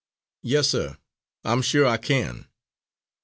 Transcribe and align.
"Yes, 0.41 0.67
sir, 0.67 0.97
I'm 1.43 1.61
sure 1.61 1.85
I 1.85 1.97
can. 1.97 2.47